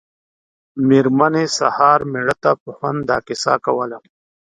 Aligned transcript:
مېرمنې 0.87 1.45
سهار 1.57 1.99
مېړه 2.11 2.35
ته 2.43 2.51
په 2.61 2.69
خوند 2.77 2.99
دا 3.09 3.17
کیسه 3.27 3.53
کوله. 3.65 3.97